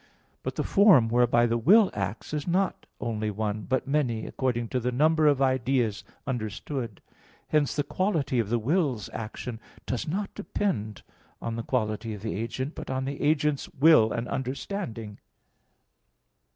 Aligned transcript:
But 0.41 0.55
the 0.55 0.63
form 0.63 1.09
whereby 1.09 1.45
the 1.45 1.59
will 1.59 1.91
acts 1.93 2.33
is 2.33 2.47
not 2.47 2.87
only 2.99 3.29
one, 3.29 3.65
but 3.69 3.87
many, 3.87 4.25
according 4.25 4.67
to 4.69 4.79
the 4.79 4.91
number 4.91 5.27
of 5.27 5.43
ideas 5.43 6.03
understood. 6.25 7.03
Hence 7.49 7.75
the 7.75 7.83
quality 7.83 8.39
of 8.39 8.49
the 8.49 8.57
will's 8.57 9.11
action 9.13 9.59
does 9.85 10.07
not 10.07 10.33
depend 10.33 11.03
on 11.39 11.55
the 11.55 11.61
quality 11.61 12.15
of 12.15 12.23
the 12.23 12.33
agent, 12.33 12.73
but 12.73 12.89
on 12.89 13.05
the 13.05 13.21
agent's 13.21 13.69
will 13.75 14.11
and 14.11 14.27
understanding. 14.27 15.19